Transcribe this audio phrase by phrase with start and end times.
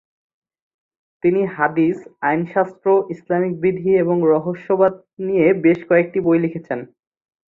[1.23, 1.97] তিনি হাদিস,
[2.21, 4.93] আইনশাস্ত্র, ইসলামিক বিধি এবং রহস্যবাদ
[5.19, 6.79] নিয়ে বেশ কয়েকটি বই লিখেছিলেন।